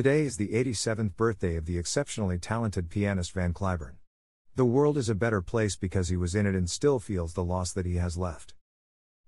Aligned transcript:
Today 0.00 0.22
is 0.22 0.38
the 0.38 0.48
87th 0.48 1.14
birthday 1.14 1.56
of 1.56 1.66
the 1.66 1.76
exceptionally 1.76 2.38
talented 2.38 2.88
pianist 2.88 3.32
Van 3.32 3.52
Cliburn. 3.52 3.96
The 4.56 4.64
world 4.64 4.96
is 4.96 5.10
a 5.10 5.14
better 5.14 5.42
place 5.42 5.76
because 5.76 6.08
he 6.08 6.16
was 6.16 6.34
in 6.34 6.46
it 6.46 6.54
and 6.54 6.70
still 6.70 6.98
feels 6.98 7.34
the 7.34 7.44
loss 7.44 7.74
that 7.74 7.84
he 7.84 7.96
has 7.96 8.16
left. 8.16 8.54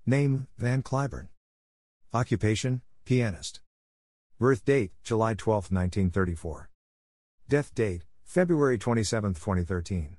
Name 0.07 0.47
Van 0.57 0.83
Cliburn. 0.83 1.29
Occupation 2.15 2.81
Pianist. 3.05 3.61
Birth 4.39 4.65
date 4.65 4.93
July 5.05 5.35
12, 5.35 5.65
1934. 5.65 6.71
Death 7.51 7.75
date 7.75 8.07
February 8.25 8.79
27, 8.79 9.35
2013. 9.35 10.17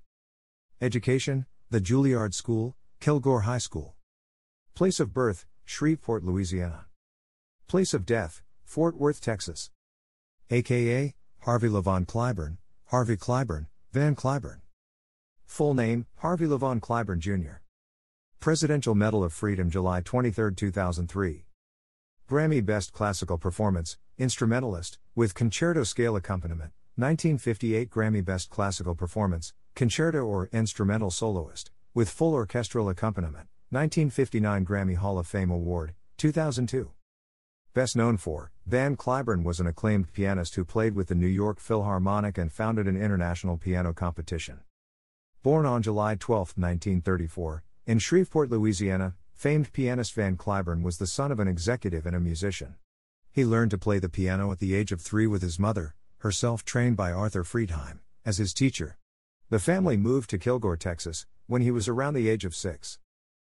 Education 0.80 1.48
The 1.72 1.82
Juilliard 1.82 2.35
School, 2.35 2.76
Kilgore 2.99 3.41
High 3.41 3.58
School. 3.58 3.96
Place 4.76 4.99
of 4.99 5.16
birth 5.16 5.48
Shreveport, 5.66 6.24
Louisiana. 6.24 6.85
Place 7.68 7.96
of 7.96 8.05
death 8.05 8.44
Fort 8.66 8.96
Worth, 8.96 9.20
Texas. 9.20 9.72
AKA 10.53 11.16
Harvey 11.39 11.67
Levon 11.67 12.05
Cliburn, 12.05 12.57
Harvey 12.85 13.17
Cliburn, 13.17 13.66
Van 13.91 14.16
Cliburn. 14.16 14.62
Full 15.48 15.73
name 15.73 16.05
Harvey 16.17 16.45
Levon 16.45 16.79
Cliburn 16.79 17.17
Jr. 17.17 17.63
Presidential 18.39 18.93
Medal 18.93 19.23
of 19.23 19.34
Freedom 19.34 19.71
July 19.71 20.02
23, 20.02 20.53
2003. 20.53 21.45
Grammy 22.29 22.63
Best 22.63 22.93
Classical 22.93 23.39
Performance, 23.39 23.98
Instrumentalist, 24.20 24.99
with 25.15 25.34
Concerto 25.34 25.84
Scale 25.84 26.15
Accompaniment, 26.15 26.71
1958 26.98 27.90
Grammy 27.90 28.23
Best 28.23 28.51
Classical 28.51 28.93
Performance, 28.93 29.54
Concerto 29.73 30.20
or 30.20 30.49
Instrumental 30.54 31.10
Soloist, 31.10 31.71
with 31.95 32.12
Full 32.12 32.35
Orchestral 32.35 32.90
Accompaniment, 32.90 33.48
1959 33.71 34.63
Grammy 34.63 34.98
Hall 34.98 35.17
of 35.17 35.26
Fame 35.26 35.49
Award, 35.49 35.95
2002. 36.17 36.91
Best 37.74 37.96
known 37.96 38.18
for, 38.18 38.52
Van 38.68 38.96
Cliburn 38.96 39.43
was 39.43 39.60
an 39.60 39.66
acclaimed 39.66 40.13
pianist 40.13 40.54
who 40.54 40.63
played 40.63 40.93
with 40.93 41.07
the 41.07 41.16
New 41.16 41.26
York 41.26 41.60
Philharmonic 41.60 42.38
and 42.38 42.54
founded 42.54 42.88
an 42.88 42.96
international 42.96 43.57
piano 43.57 43.93
competition. 43.93 44.60
Born 45.41 45.66
on 45.66 45.82
July 45.82 46.13
12, 46.13 46.49
1934, 46.55 47.63
in 47.88 47.98
Shreveport, 47.98 48.51
Louisiana, 48.51 49.16
famed 49.34 49.74
pianist 49.74 50.13
Van 50.13 50.38
Cliburn 50.38 50.84
was 50.84 50.99
the 50.99 51.07
son 51.07 51.32
of 51.32 51.40
an 51.40 51.48
executive 51.48 52.05
and 52.05 52.16
a 52.16 52.20
musician. 52.20 52.76
He 53.32 53.44
learned 53.44 53.71
to 53.71 53.79
play 53.79 53.98
the 53.98 54.07
piano 54.07 54.51
at 54.51 54.60
the 54.60 54.76
age 54.76 54.91
of 54.91 55.01
three 55.01 55.26
with 55.26 55.41
his 55.41 55.57
mother, 55.57 55.96
herself 56.20 56.63
trained 56.63 56.96
by 56.96 57.12
Arthur 57.12 57.44
Friedheim, 57.44 58.01
as 58.24 58.38
his 58.38 58.54
teacher. 58.54 58.99
The 59.49 59.57
family 59.57 59.98
moved 59.98 60.29
to 60.29 60.38
Kilgore, 60.38 60.77
Texas, 60.77 61.26
when 61.48 61.63
he 61.63 61.71
was 61.71 61.88
around 61.88 62.13
the 62.13 62.29
age 62.29 62.46
of 62.46 62.54
six. 62.54 62.99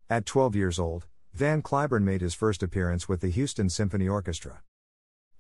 At 0.08 0.24
12 0.24 0.54
years 0.54 0.78
old, 0.78 1.08
Van 1.32 1.62
Cliburn 1.62 2.02
made 2.02 2.20
his 2.20 2.34
first 2.34 2.62
appearance 2.62 3.08
with 3.08 3.20
the 3.20 3.30
Houston 3.30 3.70
Symphony 3.70 4.08
Orchestra. 4.08 4.62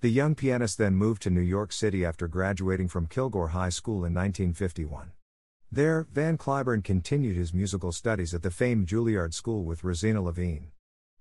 The 0.00 0.08
young 0.08 0.34
pianist 0.34 0.78
then 0.78 0.94
moved 0.94 1.20
to 1.22 1.30
New 1.30 1.40
York 1.40 1.72
City 1.72 2.04
after 2.04 2.26
graduating 2.28 2.88
from 2.88 3.06
Kilgore 3.06 3.48
High 3.48 3.68
School 3.68 4.04
in 4.04 4.14
1951. 4.14 5.12
There, 5.70 6.06
Van 6.12 6.38
Cliburn 6.38 6.82
continued 6.82 7.36
his 7.36 7.52
musical 7.52 7.92
studies 7.92 8.32
at 8.32 8.42
the 8.42 8.50
famed 8.50 8.86
Juilliard 8.86 9.34
School 9.34 9.64
with 9.64 9.84
Rosina 9.84 10.22
Lhévinne. 10.22 10.68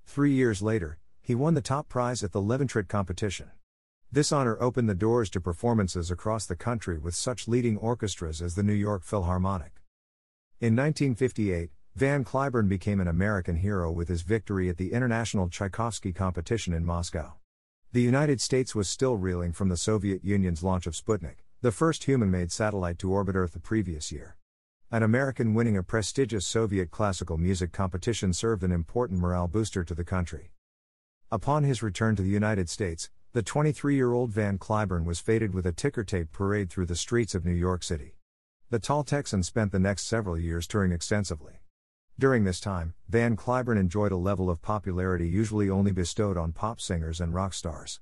Three 0.06 0.32
years 0.32 0.62
later, 0.62 0.98
he 1.22 1.36
won 1.36 1.56
the 1.56 1.62
top 1.62 1.90
prize 1.90 2.24
at 2.24 2.32
the 2.32 2.42
Leventritt 2.42 2.88
competition. 2.88 3.52
This 4.12 4.32
honor 4.32 4.58
opened 4.60 4.90
the 4.90 4.96
doors 4.96 5.30
to 5.32 5.42
performances 5.42 6.10
across 6.10 6.46
the 6.46 6.56
country 6.56 6.98
with 6.98 7.14
such 7.14 7.48
leading 7.48 7.78
orchestras 7.78 8.42
as 8.42 8.56
the 8.56 8.64
New 8.64 8.74
York 8.74 9.04
Philharmonic. 9.04 9.82
In 10.60 10.76
1958, 10.76 11.70
Van 12.00 12.24
Cliburn 12.24 12.70
became 12.70 13.02
an 13.02 13.10
American 13.10 13.58
hero 13.58 13.92
with 13.92 14.08
his 14.08 14.22
victory 14.22 14.70
at 14.70 14.78
the 14.78 14.94
International 14.94 15.50
Tchaikovsky 15.50 16.14
competition 16.14 16.74
in 16.74 16.86
Moscow. 16.86 17.34
The 17.92 18.02
United 18.02 18.40
States 18.40 18.74
was 18.74 18.88
still 18.88 19.18
reeling 19.18 19.52
from 19.52 19.68
the 19.68 19.76
Soviet 19.76 20.24
Union's 20.24 20.64
launch 20.64 20.88
of 20.88 20.96
Sputnik, 20.96 21.44
the 21.60 21.74
first 21.74 22.06
human 22.06 22.32
made 22.32 22.54
satellite 22.54 23.00
to 23.00 23.12
orbit 23.12 23.36
Earth 23.36 23.52
the 23.52 23.60
previous 23.60 24.14
year. 24.14 24.38
An 24.90 25.04
American 25.04 25.54
winning 25.54 25.76
a 25.76 25.84
prestigious 25.84 26.48
Soviet 26.48 26.90
classical 26.90 27.38
music 27.38 27.74
competition 27.74 28.32
served 28.32 28.64
an 28.64 28.72
important 28.72 29.20
morale 29.20 29.50
booster 29.50 29.84
to 29.84 29.94
the 29.94 30.06
country. 30.06 30.54
Upon 31.30 31.66
his 31.66 31.84
return 31.84 32.16
to 32.16 32.22
the 32.22 32.30
United 32.30 32.70
States, 32.70 33.10
the 33.34 33.44
23 33.44 33.94
year 33.94 34.14
old 34.14 34.32
Van 34.32 34.58
Cliburn 34.58 35.04
was 35.04 35.20
fated 35.20 35.54
with 35.54 35.66
a 35.66 35.74
ticker 35.74 36.06
tape 36.06 36.32
parade 36.32 36.70
through 36.70 36.86
the 36.86 36.96
streets 36.96 37.36
of 37.36 37.44
New 37.44 37.52
York 37.52 37.84
City. 37.84 38.16
The 38.70 38.80
tall 38.80 39.04
Texan 39.04 39.44
spent 39.44 39.74
the 39.74 39.80
next 39.80 40.06
several 40.06 40.40
years 40.40 40.66
touring 40.66 40.94
extensively. 40.94 41.59
During 42.20 42.44
this 42.44 42.60
time, 42.60 42.96
Van 43.08 43.38
Cliburn 43.38 43.80
enjoyed 43.80 44.12
a 44.12 44.18
level 44.18 44.50
of 44.50 44.62
popularity 44.62 45.26
usually 45.26 45.70
only 45.70 45.94
bestowed 45.94 46.36
on 46.36 46.52
pop 46.52 46.82
singers 46.82 47.22
and 47.22 47.34
rock 47.34 47.54
stars. 47.54 48.02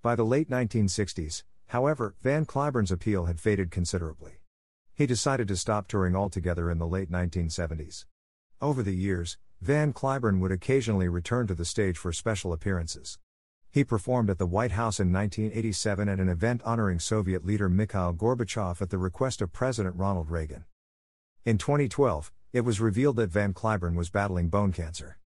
By 0.00 0.16
the 0.16 0.24
late 0.24 0.48
1960s, 0.48 1.42
however, 1.66 2.14
Van 2.22 2.46
Cliburn's 2.46 2.90
appeal 2.90 3.26
had 3.26 3.38
faded 3.38 3.70
considerably. 3.70 4.40
He 4.94 5.04
decided 5.04 5.46
to 5.48 5.58
stop 5.58 5.88
touring 5.88 6.16
altogether 6.16 6.70
in 6.70 6.78
the 6.78 6.86
late 6.86 7.12
1970s. 7.12 8.06
Over 8.62 8.82
the 8.82 8.96
years, 8.96 9.36
Van 9.60 9.92
Cliburn 9.92 10.40
would 10.40 10.50
occasionally 10.50 11.08
return 11.08 11.46
to 11.48 11.54
the 11.54 11.66
stage 11.66 11.98
for 11.98 12.14
special 12.14 12.50
appearances. 12.50 13.18
He 13.70 13.84
performed 13.84 14.30
at 14.30 14.38
the 14.38 14.46
White 14.46 14.72
House 14.72 14.98
in 14.98 15.12
1987 15.12 16.08
at 16.08 16.18
an 16.18 16.30
event 16.30 16.62
honoring 16.64 16.98
Soviet 16.98 17.44
leader 17.44 17.68
Mikhail 17.68 18.14
Gorbachev 18.14 18.80
at 18.80 18.88
the 18.88 18.96
request 18.96 19.42
of 19.42 19.52
President 19.52 19.96
Ronald 19.96 20.30
Reagan. 20.30 20.64
In 21.44 21.58
2012, 21.58 22.32
it 22.54 22.64
was 22.64 22.80
revealed 22.80 23.16
that 23.16 23.30
Van 23.30 23.52
Cliburn 23.52 23.96
was 23.96 24.10
battling 24.10 24.48
bone 24.48 24.70
cancer. 24.70 25.18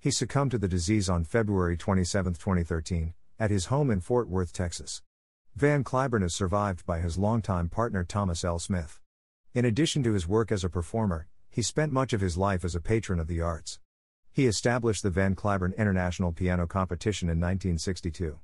He 0.00 0.10
succumbed 0.10 0.50
to 0.50 0.58
the 0.58 0.66
disease 0.66 1.08
on 1.08 1.22
February 1.22 1.76
27, 1.76 2.32
2013, 2.32 3.14
at 3.38 3.52
his 3.52 3.66
home 3.66 3.88
in 3.88 4.00
Fort 4.00 4.28
Worth, 4.28 4.52
Texas. 4.52 5.00
Van 5.54 5.84
Cliburn 5.84 6.24
is 6.24 6.34
survived 6.34 6.84
by 6.84 6.98
his 6.98 7.16
longtime 7.16 7.68
partner 7.68 8.02
Thomas 8.02 8.42
L. 8.42 8.58
Smith. 8.58 8.98
In 9.54 9.64
addition 9.64 10.02
to 10.02 10.12
his 10.12 10.26
work 10.26 10.50
as 10.50 10.64
a 10.64 10.68
performer, 10.68 11.28
he 11.48 11.62
spent 11.62 11.92
much 11.92 12.12
of 12.12 12.20
his 12.20 12.36
life 12.36 12.64
as 12.64 12.74
a 12.74 12.80
patron 12.80 13.20
of 13.20 13.28
the 13.28 13.40
arts. 13.40 13.78
He 14.32 14.48
established 14.48 15.04
the 15.04 15.10
Van 15.10 15.36
Cliburn 15.36 15.76
International 15.76 16.32
Piano 16.32 16.66
Competition 16.66 17.28
in 17.28 17.38
1962. 17.38 18.40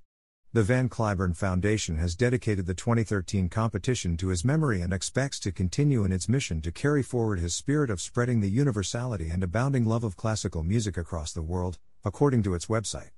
The 0.54 0.62
Van 0.62 0.88
Cliburn 0.88 1.36
Foundation 1.36 1.98
has 1.98 2.16
dedicated 2.16 2.64
the 2.64 2.72
2013 2.72 3.50
competition 3.50 4.16
to 4.16 4.28
his 4.28 4.47
memory 4.47 4.81
and 4.81 4.94
expects 4.94 5.38
to 5.41 5.53
continue 5.53 6.04
in 6.04 6.10
its 6.10 6.26
mission 6.26 6.62
to 6.62 6.72
carry 6.72 7.03
forward 7.03 7.38
his 7.38 7.54
spirit 7.54 7.91
of 7.91 8.00
spreading 8.00 8.41
the 8.41 8.48
universality 8.48 9.28
and 9.28 9.42
abounding 9.42 9.84
love 9.84 10.04
of 10.04 10.16
classical 10.16 10.62
music 10.62 10.97
across 10.97 11.34
the 11.34 11.42
world, 11.42 11.76
according 12.03 12.42
to 12.44 12.54
its 12.54 12.64
website. 12.64 13.10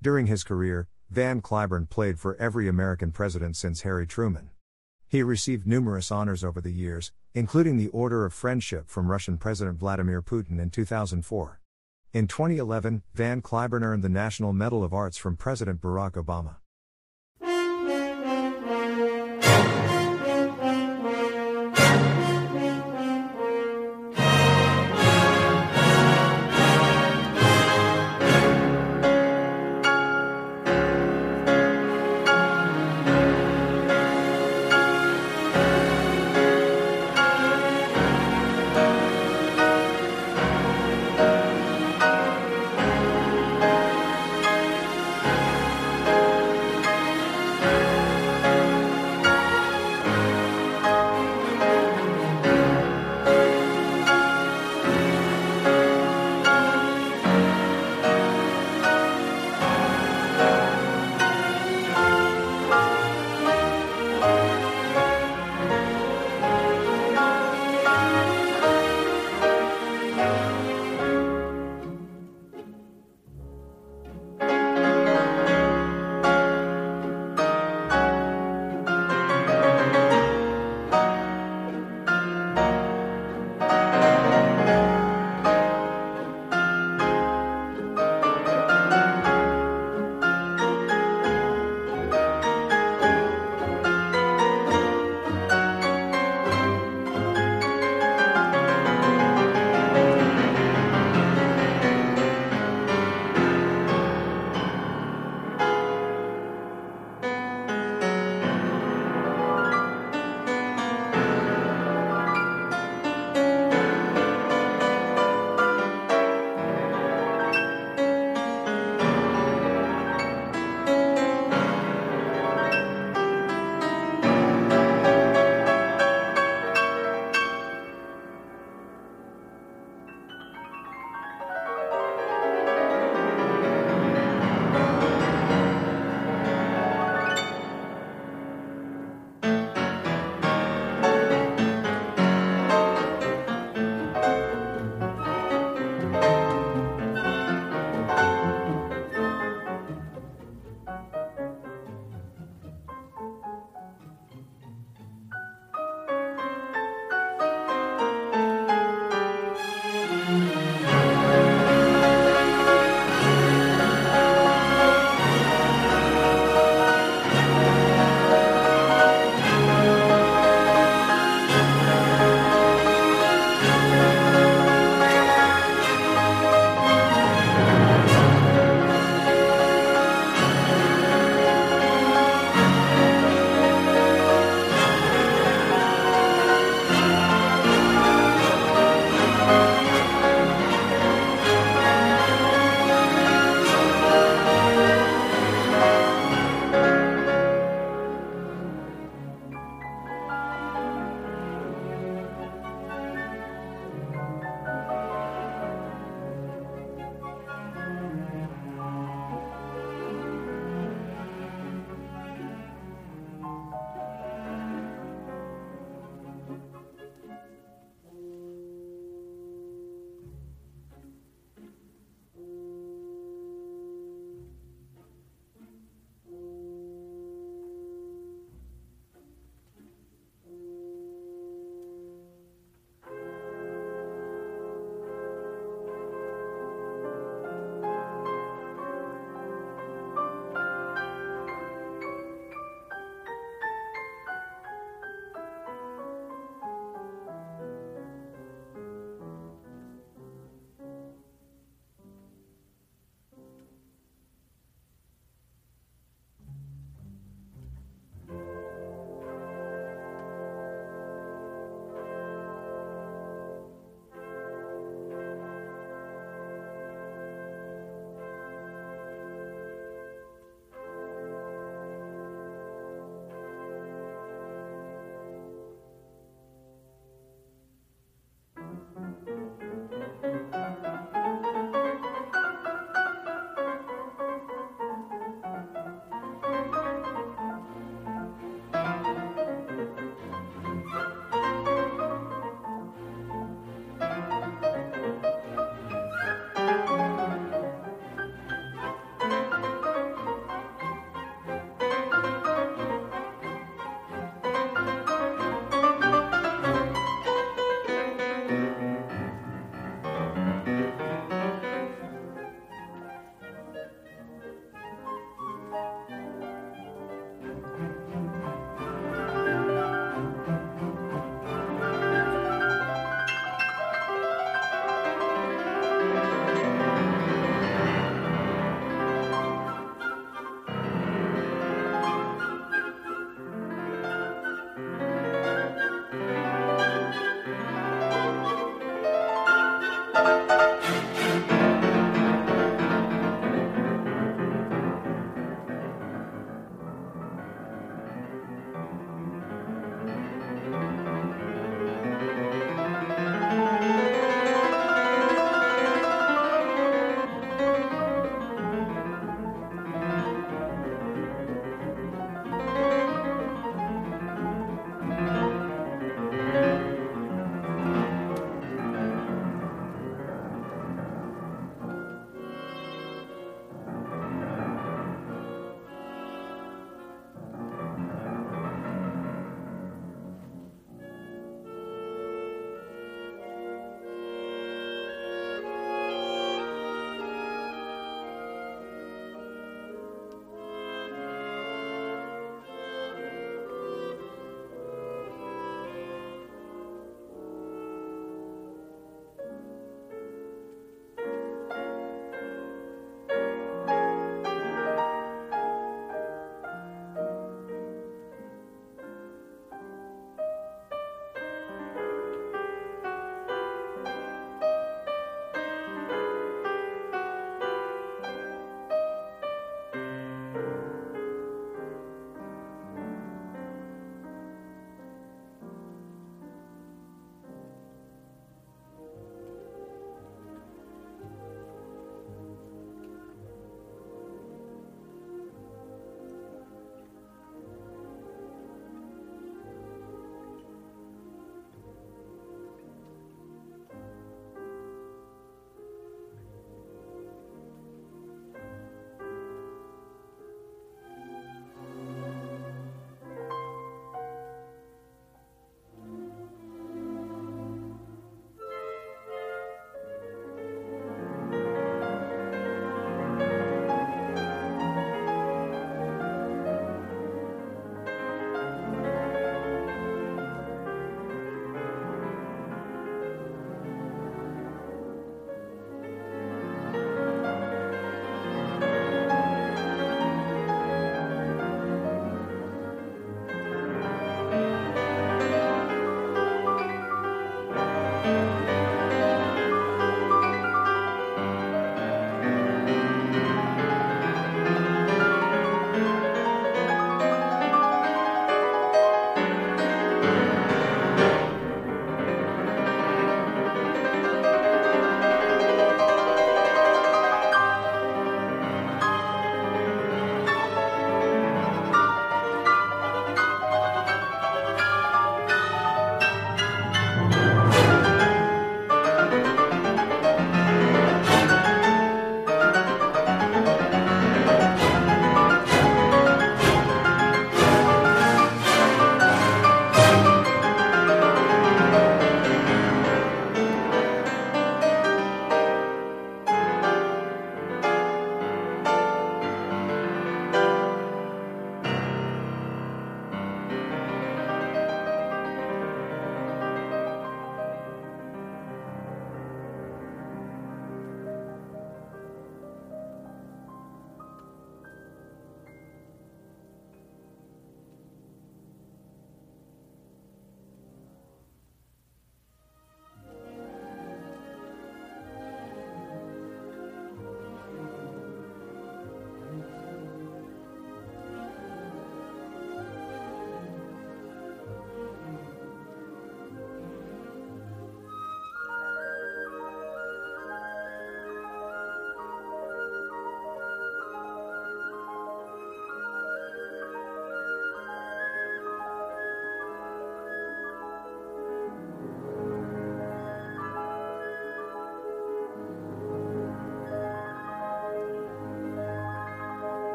During 0.00 0.28
his 0.28 0.44
career, 0.44 0.86
Van 1.10 1.42
Cliburn 1.42 1.90
played 1.90 2.20
for 2.20 2.36
every 2.36 2.68
American 2.68 3.10
president 3.10 3.56
since 3.56 3.80
Harry 3.80 4.06
Truman. 4.06 4.50
He 5.08 5.24
received 5.24 5.66
numerous 5.66 6.12
honors 6.12 6.44
over 6.44 6.60
the 6.60 6.72
years, 6.72 7.10
including 7.34 7.78
the 7.78 7.88
Order 7.88 8.24
of 8.24 8.32
Friendship 8.32 8.88
from 8.88 9.10
Russian 9.10 9.38
President 9.38 9.80
Vladimir 9.80 10.22
Putin 10.22 10.60
in 10.60 10.70
2004. 10.70 11.60
In 12.14 12.28
2011, 12.28 13.02
Van 13.14 13.42
Cliburn 13.42 13.82
earned 13.82 14.04
the 14.04 14.08
National 14.08 14.52
Medal 14.52 14.84
of 14.84 14.94
Arts 14.94 15.16
from 15.16 15.36
President 15.36 15.80
Barack 15.80 16.12
Obama. 16.12 16.58